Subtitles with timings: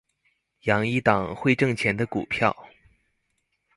[0.63, 2.65] 養一檔會掙錢的股票